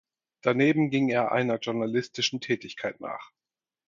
Daneben 0.41 0.89
ging 0.89 1.09
er 1.09 1.31
einer 1.31 1.59
journalistischen 1.59 2.41
Tätigkeit 2.41 2.99
nach. 3.01 3.33